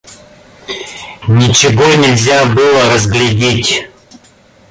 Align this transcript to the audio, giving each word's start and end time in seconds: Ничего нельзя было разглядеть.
Ничего 1.27 1.85
нельзя 2.01 2.45
было 2.45 2.91
разглядеть. 2.91 3.87